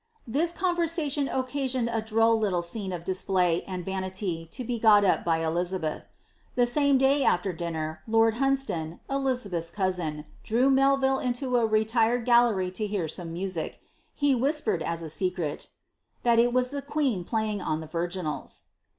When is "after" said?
7.23-7.53